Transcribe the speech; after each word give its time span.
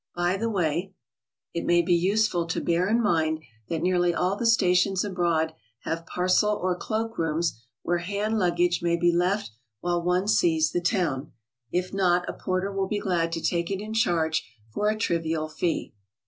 By 0.15 0.35
the 0.35 0.49
way, 0.49 0.95
it 1.53 1.63
may 1.63 1.81
64 1.81 1.83
GOING 1.83 1.83
ABROAD? 1.83 1.85
be 1.85 2.07
useful 2.07 2.45
to 2.47 2.61
bear 2.65 2.89
in 2.89 3.03
mind 3.03 3.43
that 3.69 3.83
nearly 3.83 4.15
all 4.15 4.35
the 4.35 4.47
stations 4.47 5.03
abroad 5.05 5.53
have 5.81 6.07
parcel 6.07 6.57
or 6.59 6.75
cloak 6.75 7.19
rooms 7.19 7.61
where 7.83 7.99
hand 7.99 8.39
luggage 8.39 8.81
may 8.81 8.97
be 8.97 9.11
left 9.11 9.51
while 9.79 10.01
one 10.01 10.27
sees 10.27 10.71
the 10.71 10.81
town; 10.81 11.33
if 11.71 11.93
not, 11.93 12.27
a 12.27 12.33
porter 12.33 12.71
will 12.71 12.87
be 12.87 12.97
glad 12.97 13.31
to 13.33 13.41
take 13.43 13.69
it 13.69 13.79
in 13.79 13.93
charge 13.93 14.43
for 14.73 14.89
a 14.89 14.97
trivial 14.97 15.47
fee. 15.47 15.93